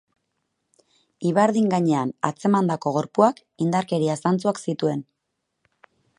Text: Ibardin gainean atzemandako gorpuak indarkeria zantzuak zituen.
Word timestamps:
Ibardin 1.31 1.67
gainean 1.73 2.13
atzemandako 2.31 2.95
gorpuak 2.97 3.43
indarkeria 3.67 4.19
zantzuak 4.25 4.65
zituen. 4.67 5.07